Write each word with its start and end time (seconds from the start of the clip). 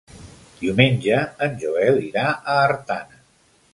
Diumenge 0.61 1.19
en 1.47 1.53
Joel 1.65 2.01
irà 2.07 2.25
a 2.33 2.57
Artana. 2.67 3.21